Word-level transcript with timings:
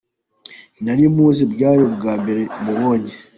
Sinari 0.73 1.05
muzi 1.15 1.43
bwari 1.53 1.81
ubwa 1.89 2.13
mbere 2.21 2.41
mubonye. 2.63 3.13